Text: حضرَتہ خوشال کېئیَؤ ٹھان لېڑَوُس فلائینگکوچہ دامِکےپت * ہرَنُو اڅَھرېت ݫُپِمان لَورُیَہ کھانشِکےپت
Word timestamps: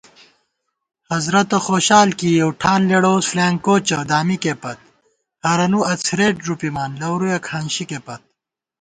حضرَتہ 1.11 1.57
خوشال 1.65 2.09
کېئیَؤ 2.19 2.49
ٹھان 2.59 2.81
لېڑَوُس 2.89 3.25
فلائینگکوچہ 3.31 3.99
دامِکےپت 4.09 4.79
* 5.13 5.45
ہرَنُو 5.47 5.81
اڅَھرېت 5.91 6.35
ݫُپِمان 6.45 6.91
لَورُیَہ 6.99 7.37
کھانشِکےپت 7.47 8.21